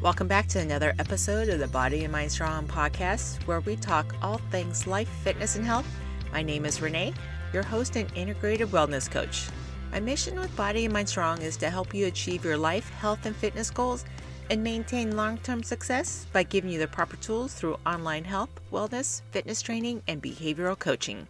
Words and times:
Welcome 0.00 0.28
back 0.28 0.46
to 0.50 0.60
another 0.60 0.94
episode 1.00 1.48
of 1.48 1.58
the 1.58 1.66
Body 1.66 2.04
and 2.04 2.12
Mind 2.12 2.30
Strong 2.30 2.68
podcast, 2.68 3.44
where 3.48 3.58
we 3.58 3.74
talk 3.74 4.14
all 4.22 4.38
things 4.52 4.86
life, 4.86 5.08
fitness, 5.24 5.56
and 5.56 5.66
health. 5.66 5.88
My 6.30 6.40
name 6.40 6.64
is 6.64 6.80
Renee, 6.80 7.14
your 7.52 7.64
host 7.64 7.96
and 7.96 8.08
integrated 8.14 8.68
wellness 8.68 9.10
coach. 9.10 9.48
My 9.90 9.98
mission 9.98 10.38
with 10.38 10.54
Body 10.54 10.84
and 10.84 10.94
Mind 10.94 11.08
Strong 11.08 11.42
is 11.42 11.56
to 11.56 11.68
help 11.68 11.92
you 11.92 12.06
achieve 12.06 12.44
your 12.44 12.56
life, 12.56 12.88
health, 12.90 13.26
and 13.26 13.34
fitness 13.34 13.70
goals 13.70 14.04
and 14.50 14.62
maintain 14.62 15.16
long 15.16 15.36
term 15.38 15.64
success 15.64 16.28
by 16.32 16.44
giving 16.44 16.70
you 16.70 16.78
the 16.78 16.86
proper 16.86 17.16
tools 17.16 17.54
through 17.54 17.76
online 17.84 18.22
health, 18.22 18.50
wellness, 18.70 19.22
fitness 19.32 19.60
training, 19.60 20.00
and 20.06 20.22
behavioral 20.22 20.78
coaching. 20.78 21.26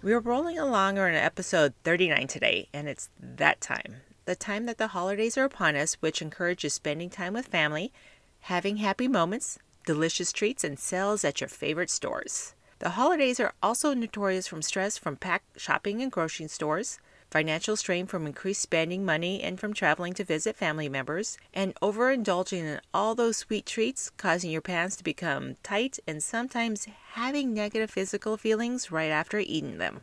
We 0.00 0.12
are 0.12 0.20
rolling 0.20 0.60
along 0.60 0.96
on 0.96 1.12
episode 1.12 1.74
39 1.82 2.28
today, 2.28 2.68
and 2.72 2.88
it's 2.88 3.08
that 3.18 3.60
time. 3.60 3.96
The 4.24 4.36
time 4.36 4.66
that 4.66 4.78
the 4.78 4.88
holidays 4.88 5.36
are 5.36 5.44
upon 5.44 5.74
us, 5.74 5.94
which 5.94 6.22
encourages 6.22 6.74
spending 6.74 7.10
time 7.10 7.34
with 7.34 7.46
family, 7.46 7.92
having 8.40 8.76
happy 8.76 9.08
moments, 9.08 9.58
delicious 9.84 10.32
treats, 10.32 10.62
and 10.62 10.78
sales 10.78 11.24
at 11.24 11.40
your 11.40 11.48
favorite 11.48 11.90
stores. 11.90 12.54
The 12.78 12.90
holidays 12.90 13.40
are 13.40 13.54
also 13.62 13.94
notorious 13.94 14.46
from 14.46 14.62
stress 14.62 14.98
from 14.98 15.16
packed 15.16 15.60
shopping 15.60 16.02
and 16.02 16.10
grocery 16.10 16.48
stores, 16.48 16.98
financial 17.30 17.76
strain 17.76 18.06
from 18.06 18.26
increased 18.26 18.60
spending 18.60 19.04
money 19.04 19.42
and 19.42 19.58
from 19.58 19.72
traveling 19.72 20.12
to 20.14 20.24
visit 20.24 20.54
family 20.54 20.88
members, 20.88 21.38
and 21.54 21.74
overindulging 21.76 22.58
in 22.58 22.80
all 22.92 23.14
those 23.14 23.38
sweet 23.38 23.66
treats, 23.66 24.10
causing 24.10 24.50
your 24.50 24.60
pants 24.60 24.96
to 24.96 25.04
become 25.04 25.56
tight 25.62 25.98
and 26.06 26.22
sometimes 26.22 26.86
having 27.12 27.54
negative 27.54 27.90
physical 27.90 28.36
feelings 28.36 28.92
right 28.92 29.10
after 29.10 29.38
eating 29.38 29.78
them. 29.78 30.02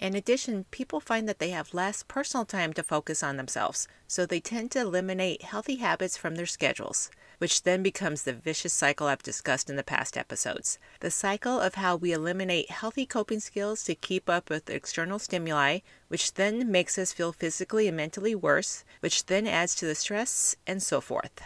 In 0.00 0.16
addition, 0.16 0.64
people 0.72 0.98
find 0.98 1.28
that 1.28 1.38
they 1.38 1.50
have 1.50 1.72
less 1.72 2.02
personal 2.02 2.44
time 2.44 2.72
to 2.72 2.82
focus 2.82 3.22
on 3.22 3.36
themselves, 3.36 3.86
so 4.08 4.26
they 4.26 4.40
tend 4.40 4.72
to 4.72 4.80
eliminate 4.80 5.42
healthy 5.42 5.76
habits 5.76 6.16
from 6.16 6.34
their 6.34 6.46
schedules 6.46 7.10
which 7.40 7.62
then 7.62 7.82
becomes 7.82 8.22
the 8.22 8.34
vicious 8.34 8.72
cycle 8.74 9.06
I've 9.06 9.22
discussed 9.22 9.70
in 9.70 9.76
the 9.76 9.82
past 9.82 10.18
episodes. 10.18 10.78
The 11.00 11.10
cycle 11.10 11.58
of 11.58 11.74
how 11.74 11.96
we 11.96 12.12
eliminate 12.12 12.70
healthy 12.70 13.06
coping 13.06 13.40
skills 13.40 13.82
to 13.84 13.94
keep 13.94 14.28
up 14.28 14.50
with 14.50 14.68
external 14.68 15.18
stimuli, 15.18 15.78
which 16.08 16.34
then 16.34 16.70
makes 16.70 16.98
us 16.98 17.14
feel 17.14 17.32
physically 17.32 17.88
and 17.88 17.96
mentally 17.96 18.34
worse, 18.34 18.84
which 19.00 19.24
then 19.24 19.46
adds 19.46 19.74
to 19.76 19.86
the 19.86 19.94
stress, 19.94 20.54
and 20.66 20.82
so 20.82 21.00
forth. 21.00 21.40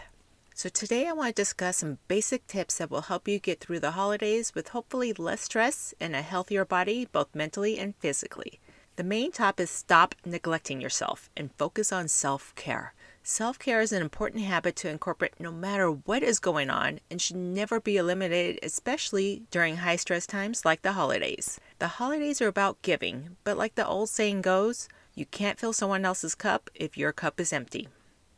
So, 0.57 0.69
today 0.69 1.09
I 1.09 1.13
want 1.13 1.35
to 1.35 1.43
discuss 1.43 1.79
some 1.79 1.99
basic 2.07 2.47
tips 2.47 2.79
that 2.79 2.89
will 2.89 3.03
help 3.03 3.27
you 3.27 3.41
get 3.41 3.59
through 3.59 3.81
the 3.81 3.91
holidays 3.91 4.55
with 4.55 4.69
hopefully 4.69 5.13
less 5.13 5.41
stress 5.41 5.95
and 5.99 6.15
a 6.15 6.23
healthier 6.23 6.65
body, 6.65 7.09
both 7.11 7.35
mentally 7.35 7.77
and 7.77 7.97
physically. 7.97 8.61
The 8.95 9.03
main 9.03 9.33
top 9.33 9.59
is 9.59 9.69
stop 9.69 10.15
neglecting 10.25 10.81
yourself 10.81 11.29
and 11.37 11.51
focus 11.59 11.91
on 11.93 12.07
self 12.07 12.55
care. 12.55 12.95
Self 13.25 13.59
care 13.59 13.81
is 13.81 13.91
an 13.91 14.01
important 14.01 14.45
habit 14.45 14.77
to 14.77 14.89
incorporate 14.89 15.41
no 15.41 15.51
matter 15.51 15.91
what 15.91 16.23
is 16.23 16.39
going 16.39 16.71
on 16.71 17.01
and 17.11 17.21
should 17.21 17.35
never 17.35 17.81
be 17.81 17.97
eliminated, 17.97 18.61
especially 18.63 19.43
during 19.51 19.79
high 19.79 19.97
stress 19.97 20.25
times 20.25 20.65
like 20.65 20.83
the 20.83 20.93
holidays. 20.93 21.59
The 21.81 21.99
holidays 21.99 22.41
are 22.41 22.47
about 22.47 22.81
giving, 22.83 23.37
but 23.43 23.59
like 23.59 23.75
the 23.75 23.89
old 23.89 24.09
saying 24.09 24.43
goes, 24.43 24.89
you 25.17 25.27
can't 25.27 25.59
fill 25.59 25.73
someone 25.73 26.05
else's 26.05 26.37
cup 26.37 26.71
if 26.77 26.97
your 26.97 27.11
cup 27.11 27.41
is 27.41 27.53
empty. 27.53 27.89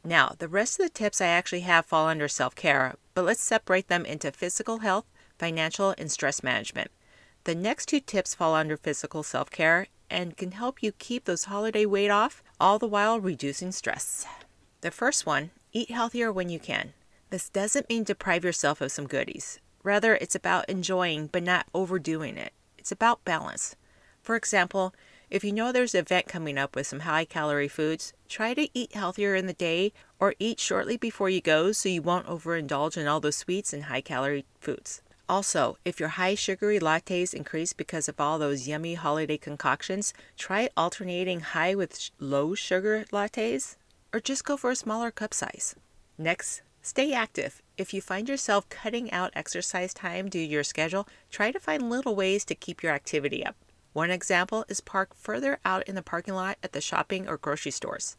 Now, 0.07 0.37
the 0.39 0.47
rest 0.47 0.79
of 0.79 0.87
the 0.87 0.91
tips 0.91 1.21
I 1.21 1.27
actually 1.27 1.63
have 1.63 1.85
fall 1.85 2.07
under 2.07 2.29
self 2.29 2.55
care, 2.55 2.95
but 3.13 3.25
let's 3.25 3.43
separate 3.43 3.89
them 3.89 4.07
into 4.07 4.31
physical 4.31 4.79
health, 4.79 5.05
financial, 5.37 5.97
and 5.99 6.13
stress 6.13 6.45
management. 6.45 6.93
The 7.43 7.57
next 7.57 7.87
two 7.87 7.99
tips 7.99 8.33
fall 8.33 8.55
under 8.55 8.77
physical 8.77 9.25
self 9.25 9.51
care 9.51 9.89
and 10.09 10.37
can 10.37 10.53
help 10.53 10.81
you 10.81 10.93
keep 10.93 11.25
those 11.25 11.47
holiday 11.47 11.85
weight 11.87 12.11
off, 12.11 12.45
all 12.61 12.79
the 12.79 12.87
while 12.87 13.19
reducing 13.19 13.73
stress. 13.73 14.25
The 14.81 14.93
first 14.93 15.27
one 15.27 15.51
eat 15.73 15.91
healthier 15.91 16.31
when 16.31 16.51
you 16.51 16.61
can. 16.61 16.93
This 17.31 17.49
doesn't 17.49 17.89
mean 17.89 18.05
deprive 18.05 18.45
yourself 18.45 18.81
of 18.81 18.93
some 18.93 19.09
goodies. 19.09 19.59
Rather, 19.83 20.15
it's 20.15 20.37
about 20.37 20.69
enjoying 20.69 21.27
but 21.27 21.43
not 21.43 21.67
overdoing 21.75 22.37
it. 22.37 22.53
It's 22.79 22.93
about 22.93 23.25
balance. 23.25 23.75
For 24.23 24.37
example, 24.37 24.95
if 25.29 25.43
you 25.43 25.53
know 25.53 25.73
there's 25.73 25.95
an 25.95 26.01
event 26.01 26.29
coming 26.29 26.57
up 26.57 26.77
with 26.77 26.87
some 26.87 27.01
high 27.01 27.25
calorie 27.25 27.69
foods, 27.69 28.13
try 28.29 28.55
to 28.55 28.69
eat 28.73 28.95
healthier 28.95 29.35
in 29.35 29.47
the 29.47 29.53
day 29.53 29.93
or 30.21 30.35
eat 30.39 30.61
shortly 30.61 30.97
before 30.97 31.29
you 31.29 31.41
go 31.41 31.73
so 31.73 31.89
you 31.89 32.01
won't 32.01 32.27
overindulge 32.27 32.97
in 32.97 33.09
all 33.09 33.19
those 33.19 33.37
sweets 33.37 33.73
and 33.73 33.85
high 33.85 34.01
calorie 34.01 34.47
foods. 34.61 35.03
Also, 35.29 35.77
if 35.85 35.99
your 35.99 36.11
high 36.11 36.37
sugary 36.37 36.79
lattes 36.79 37.35
increase 37.35 37.73
because 37.73 38.09
of 38.09 38.21
all 38.21 38.39
those 38.39 38.69
yummy 38.69 38.95
holiday 38.95 39.37
concoctions, 39.37 40.15
try 40.37 40.71
alternating 40.77 41.41
high 41.41 41.75
with 41.75 42.11
low 42.21 42.55
sugar 42.55 43.05
lattes 43.13 43.77
or 44.13 44.21
just 44.21 44.45
go 44.45 44.57
for 44.57 44.71
a 44.71 44.77
smaller 44.77 45.11
cup 45.11 45.35
size. 45.35 45.75
Next, 46.17 46.63
stay 46.83 47.13
active. 47.13 47.61
If 47.77 47.93
you 47.93 48.01
find 48.01 48.29
yourself 48.29 48.69
cutting 48.69 49.11
out 49.11 49.33
exercise 49.35 49.93
time 49.93 50.29
due 50.29 50.47
to 50.47 50.53
your 50.53 50.63
schedule, 50.63 51.09
try 51.29 51.51
to 51.51 51.59
find 51.59 51.91
little 51.91 52.15
ways 52.15 52.45
to 52.45 52.55
keep 52.55 52.85
your 52.85 52.93
activity 52.93 53.45
up. 53.45 53.57
One 53.97 54.11
example 54.11 54.67
is 54.69 54.83
park 54.83 55.15
further 55.15 55.59
out 55.65 55.89
in 55.89 55.95
the 55.95 56.03
parking 56.03 56.35
lot 56.35 56.59
at 56.63 56.73
the 56.73 56.83
shopping 56.83 57.27
or 57.27 57.39
grocery 57.39 57.73
stores. 57.73 58.19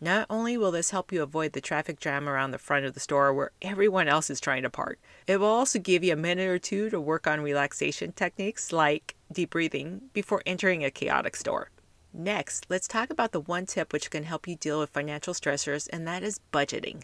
Not 0.00 0.24
only 0.30 0.56
will 0.56 0.70
this 0.70 0.92
help 0.92 1.12
you 1.12 1.22
avoid 1.22 1.52
the 1.52 1.60
traffic 1.60 2.00
jam 2.00 2.26
around 2.26 2.52
the 2.52 2.58
front 2.58 2.86
of 2.86 2.94
the 2.94 3.00
store 3.00 3.34
where 3.34 3.50
everyone 3.60 4.08
else 4.08 4.30
is 4.30 4.40
trying 4.40 4.62
to 4.62 4.70
park, 4.70 4.98
it 5.26 5.36
will 5.36 5.48
also 5.48 5.78
give 5.78 6.02
you 6.02 6.14
a 6.14 6.16
minute 6.16 6.48
or 6.48 6.58
two 6.58 6.88
to 6.88 6.98
work 6.98 7.26
on 7.26 7.42
relaxation 7.42 8.12
techniques 8.12 8.72
like 8.72 9.14
deep 9.30 9.50
breathing 9.50 10.00
before 10.14 10.42
entering 10.46 10.86
a 10.86 10.90
chaotic 10.90 11.36
store. 11.36 11.68
Next, 12.14 12.64
let's 12.70 12.88
talk 12.88 13.10
about 13.10 13.32
the 13.32 13.40
one 13.40 13.66
tip 13.66 13.92
which 13.92 14.10
can 14.10 14.24
help 14.24 14.48
you 14.48 14.56
deal 14.56 14.80
with 14.80 14.88
financial 14.88 15.34
stressors, 15.34 15.86
and 15.92 16.08
that 16.08 16.22
is 16.22 16.40
budgeting. 16.50 17.02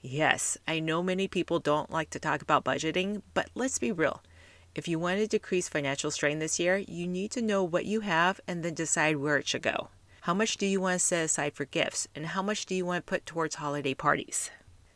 Yes, 0.00 0.58
I 0.66 0.80
know 0.80 1.00
many 1.00 1.28
people 1.28 1.60
don't 1.60 1.92
like 1.92 2.10
to 2.10 2.18
talk 2.18 2.42
about 2.42 2.64
budgeting, 2.64 3.22
but 3.34 3.50
let's 3.54 3.78
be 3.78 3.92
real. 3.92 4.20
If 4.74 4.88
you 4.88 4.98
want 4.98 5.18
to 5.18 5.26
decrease 5.26 5.68
financial 5.68 6.10
strain 6.10 6.38
this 6.38 6.58
year, 6.58 6.78
you 6.78 7.06
need 7.06 7.30
to 7.32 7.42
know 7.42 7.62
what 7.62 7.84
you 7.84 8.00
have 8.00 8.40
and 8.48 8.62
then 8.62 8.72
decide 8.72 9.16
where 9.16 9.36
it 9.36 9.46
should 9.46 9.60
go. 9.60 9.88
How 10.22 10.32
much 10.32 10.56
do 10.56 10.64
you 10.64 10.80
want 10.80 10.98
to 10.98 11.04
set 11.04 11.24
aside 11.24 11.52
for 11.52 11.66
gifts, 11.66 12.08
and 12.14 12.26
how 12.26 12.42
much 12.42 12.64
do 12.64 12.74
you 12.74 12.86
want 12.86 13.04
to 13.04 13.10
put 13.10 13.26
towards 13.26 13.56
holiday 13.56 13.92
parties? 13.92 14.50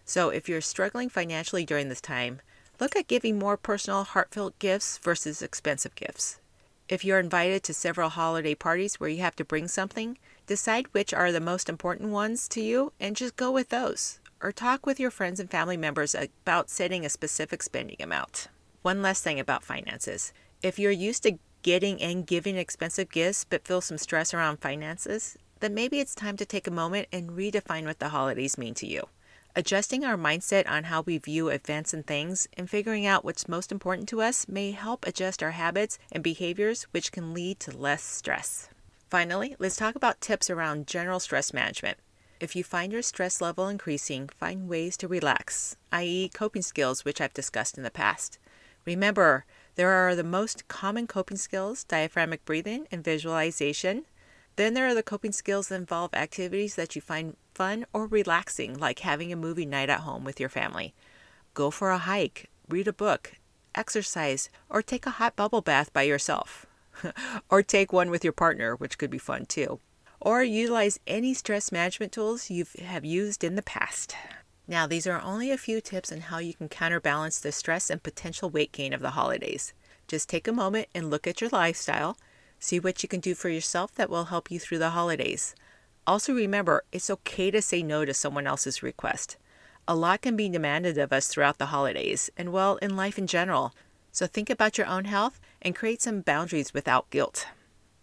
So, 0.07 0.31
if 0.31 0.49
you're 0.49 0.63
struggling 0.63 1.11
financially 1.11 1.67
during 1.67 1.91
this 1.91 2.01
time, 2.01 2.41
look 2.81 2.97
at 2.97 3.09
giving 3.09 3.39
more 3.39 3.59
personal, 3.59 4.05
heartfelt 4.05 4.59
gifts 4.59 4.97
versus 4.99 5.43
expensive 5.43 5.95
gifts. 5.95 6.39
If 6.89 7.05
you're 7.05 7.19
invited 7.19 7.63
to 7.65 7.75
several 7.75 8.09
holiday 8.09 8.55
parties 8.55 8.99
where 8.99 9.11
you 9.11 9.21
have 9.21 9.37
to 9.37 9.45
bring 9.45 9.69
something, 9.69 10.17
decide 10.47 10.87
which 10.93 11.13
are 11.13 11.33
the 11.33 11.41
most 11.41 11.69
important 11.69 12.11
ones 12.11 12.49
to 12.49 12.63
you 12.63 12.93
and 12.99 13.17
just 13.17 13.37
go 13.37 13.51
with 13.51 13.69
those. 13.69 14.21
Or 14.41 14.53
talk 14.53 14.87
with 14.87 15.01
your 15.01 15.11
friends 15.11 15.41
and 15.41 15.51
family 15.51 15.77
members 15.77 16.15
about 16.15 16.71
setting 16.71 17.05
a 17.05 17.11
specific 17.11 17.63
spending 17.63 17.97
amount. 18.01 18.49
One 18.87 19.03
last 19.03 19.25
thing 19.25 19.41
about 19.41 19.65
finances. 19.65 20.33
If 20.63 20.79
you're 20.79 20.93
used 20.93 21.25
to 21.25 21.41
getting 21.63 22.01
and 22.01 22.25
giving 22.25 22.57
expensive 22.57 23.11
gifts 23.11 23.45
but 23.45 23.67
feel 23.67 23.81
some 23.81 23.99
stress 23.99 24.33
around 24.33 24.59
finances, 24.59 25.37
then 25.59 25.75
maybe 25.75 25.99
it's 25.99 26.15
time 26.15 26.37
to 26.37 26.47
take 26.47 26.69
a 26.69 26.71
moment 26.71 27.09
and 27.13 27.31
redefine 27.31 27.87
what 27.87 27.99
the 27.99 28.11
holidays 28.11 28.57
mean 28.57 28.75
to 28.75 28.87
you. 28.87 29.09
Adjusting 29.57 30.05
our 30.05 30.17
mindset 30.17 30.71
on 30.71 30.85
how 30.85 31.01
we 31.01 31.19
view 31.19 31.49
events 31.49 31.93
and 31.93 32.07
things 32.07 32.47
and 32.57 32.71
figuring 32.71 33.05
out 33.05 33.25
what's 33.25 33.49
most 33.49 33.73
important 33.73 34.09
to 34.11 34.23
us 34.23 34.47
may 34.47 34.71
help 34.71 35.05
adjust 35.05 35.43
our 35.43 35.51
habits 35.51 35.99
and 36.13 36.23
behaviors, 36.23 36.85
which 36.93 37.11
can 37.11 37.35
lead 37.35 37.59
to 37.59 37.77
less 37.77 38.05
stress. 38.05 38.69
Finally, 39.11 39.57
let's 39.59 39.75
talk 39.75 39.97
about 39.97 40.21
tips 40.21 40.49
around 40.49 40.87
general 40.87 41.19
stress 41.19 41.53
management. 41.53 41.99
If 42.39 42.55
you 42.55 42.63
find 42.63 42.93
your 42.93 43.03
stress 43.03 43.41
level 43.41 43.67
increasing, 43.67 44.29
find 44.29 44.69
ways 44.69 44.97
to 44.99 45.09
relax, 45.09 45.77
i.e., 45.91 46.31
coping 46.33 46.63
skills, 46.63 47.05
which 47.05 47.21
I've 47.21 47.35
discussed 47.35 47.77
in 47.77 47.83
the 47.83 47.91
past. 47.91 48.39
Remember, 48.87 49.45
there 49.75 49.91
are 49.91 50.15
the 50.15 50.25
most 50.25 50.69
common 50.69 51.07
coping 51.07 51.37
skills 51.37 51.85
diaphragmatic 51.85 52.45
breathing 52.45 52.87
and 52.91 53.05
visualization. 53.05 54.07
Then 54.55 54.73
there 54.73 54.87
are 54.87 54.95
the 54.95 55.03
coping 55.03 55.33
skills 55.33 55.69
that 55.69 55.75
involve 55.75 56.15
activities 56.15 56.77
that 56.77 56.95
you 56.95 57.03
find 57.03 57.37
fun 57.53 57.85
or 57.93 58.07
relaxing, 58.07 58.79
like 58.79 59.01
having 59.01 59.33
a 59.33 59.37
movie 59.37 59.67
night 59.67 59.91
at 59.91 60.01
home 60.01 60.25
with 60.25 60.41
your 60.41 60.49
family. 60.49 60.95
Go 61.53 61.71
for 61.71 61.91
a 61.91 61.99
hike, 61.99 62.49
read 62.69 62.89
a 62.89 62.93
book, 62.93 63.35
exercise, 63.75 64.49
or 64.71 64.83
take 64.83 65.05
a 65.05 65.11
hot 65.11 65.37
bubble 65.37 65.61
bath 65.61 65.93
by 65.93 66.03
yourself. 66.03 66.65
or 67.51 67.63
take 67.63 67.93
one 67.93 68.09
with 68.09 68.25
your 68.25 68.33
partner, 68.33 68.77
which 68.77 68.99
could 68.99 69.11
be 69.11 69.19
fun 69.19 69.47
too. 69.47 69.81
Or 70.21 70.43
utilize 70.43 70.99
any 71.07 71.35
stress 71.35 71.71
management 71.71 72.13
tools 72.13 72.51
you 72.51 72.65
have 72.83 73.05
used 73.05 73.45
in 73.45 73.57
the 73.57 73.63
past. 73.63 74.17
Now, 74.69 74.87
these 74.87 75.07
are 75.07 75.21
only 75.21 75.51
a 75.51 75.59
few 75.59 75.81
tips 75.81 76.11
on 76.11 76.23
how 76.23 76.39
you 76.39 76.53
can 76.53 76.69
counterbalance 76.69 77.39
the 77.39 77.53
stress 77.53 77.89
and 77.89 78.03
potential 78.03 78.51
weight 78.51 78.73
gain 78.73 78.93
of 78.93 79.01
the 79.01 79.11
holidays. 79.11 79.73
Just 80.09 80.29
take 80.29 80.49
a 80.49 80.53
moment 80.53 80.89
and 80.95 81.09
look 81.09 81.27
at 81.27 81.41
your 81.41 81.51
lifestyle, 81.51 82.17
see 82.59 82.81
what 82.81 83.03
you 83.03 83.09
can 83.09 83.21
do 83.21 83.35
for 83.35 83.49
yourself 83.49 83.95
that 83.95 84.11
will 84.11 84.25
help 84.25 84.51
you 84.51 84.59
through 84.59 84.79
the 84.79 84.91
holidays. 84.91 85.55
Also, 86.07 86.33
remember 86.33 86.85
it's 86.91 87.11
okay 87.11 87.51
to 87.51 87.63
say 87.63 87.83
no 87.83 88.05
to 88.05 88.15
someone 88.15 88.47
else's 88.47 88.83
request. 88.83 89.37
A 89.89 89.95
lot 89.95 90.23
can 90.23 90.37
be 90.37 90.49
demanded 90.49 90.99
of 90.99 91.13
us 91.13 91.29
throughout 91.29 91.59
the 91.59 91.67
holidays 91.67 92.29
and, 92.37 92.53
well, 92.53 92.77
in 92.77 92.97
life 92.97 93.19
in 93.19 93.29
general. 93.29 93.73
So 94.11 94.27
think 94.27 94.51
about 94.51 94.79
your 94.79 94.87
own 94.89 95.05
health 95.05 95.39
and 95.63 95.77
create 95.77 96.03
some 96.03 96.23
boundaries 96.23 96.75
without 96.75 97.11
guilt. 97.11 97.47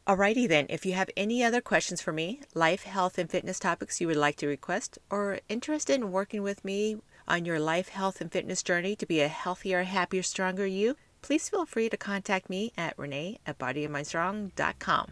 Alrighty 0.05 0.49
then, 0.49 0.65
if 0.67 0.85
you 0.85 0.91
have 0.93 1.09
any 1.15 1.45
other 1.45 1.61
questions 1.61 2.01
for 2.01 2.11
me, 2.11 2.41
life, 2.53 2.83
health, 2.83 3.17
and 3.17 3.29
fitness 3.29 3.57
topics 3.57 4.01
you 4.01 4.07
would 4.07 4.17
like 4.17 4.35
to 4.35 4.47
request, 4.47 4.99
or 5.09 5.39
interested 5.47 5.95
in 5.95 6.11
working 6.11 6.43
with 6.43 6.65
me 6.65 6.97
on 7.25 7.45
your 7.45 7.57
life, 7.57 7.87
health, 7.87 8.19
and 8.19 8.29
fitness 8.29 8.61
journey 8.61 8.97
to 8.97 9.05
be 9.05 9.21
a 9.21 9.29
healthier, 9.29 9.83
happier, 9.83 10.21
stronger 10.21 10.65
you, 10.65 10.97
please 11.21 11.47
feel 11.47 11.65
free 11.65 11.87
to 11.87 11.95
contact 11.95 12.49
me 12.49 12.73
at 12.77 12.99
renee 12.99 13.39
at 13.45 13.57
bodyandmindstrong.com. 13.57 15.11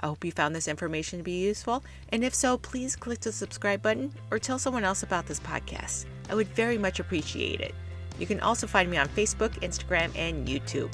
I 0.00 0.06
hope 0.06 0.24
you 0.24 0.32
found 0.32 0.56
this 0.56 0.66
information 0.66 1.18
to 1.18 1.22
be 1.22 1.44
useful, 1.44 1.84
and 2.08 2.24
if 2.24 2.34
so, 2.34 2.56
please 2.56 2.96
click 2.96 3.20
the 3.20 3.32
subscribe 3.32 3.82
button 3.82 4.14
or 4.30 4.38
tell 4.38 4.58
someone 4.58 4.82
else 4.82 5.02
about 5.02 5.26
this 5.26 5.40
podcast. 5.40 6.06
I 6.30 6.34
would 6.34 6.48
very 6.48 6.78
much 6.78 7.00
appreciate 7.00 7.60
it. 7.60 7.74
You 8.18 8.26
can 8.26 8.40
also 8.40 8.66
find 8.66 8.90
me 8.90 8.96
on 8.96 9.08
Facebook, 9.10 9.50
Instagram, 9.60 10.10
and 10.16 10.48
YouTube. 10.48 10.90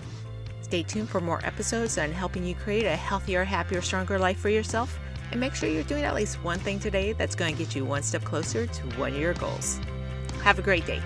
Stay 0.69 0.83
tuned 0.83 1.09
for 1.09 1.23
more 1.23 1.41
episodes 1.47 1.97
on 1.97 2.13
helping 2.13 2.45
you 2.45 2.55
create 2.55 2.85
a 2.85 2.95
healthier, 2.95 3.43
happier, 3.43 3.81
stronger 3.81 4.19
life 4.19 4.39
for 4.39 4.51
yourself, 4.51 4.99
and 5.31 5.41
make 5.41 5.55
sure 5.55 5.67
you're 5.67 5.83
doing 5.85 6.05
at 6.05 6.15
least 6.15 6.45
one 6.45 6.59
thing 6.59 6.79
today 6.79 7.15
that's 7.15 7.35
going 7.35 7.57
to 7.57 7.65
get 7.65 7.75
you 7.75 7.87
one 7.87 8.03
step 8.03 8.23
closer 8.23 8.67
to 8.67 8.83
one 8.99 9.15
of 9.15 9.19
your 9.19 9.33
goals. 9.33 9.81
Have 10.43 10.59
a 10.59 10.63
great 10.63 10.85
day. 10.85 11.01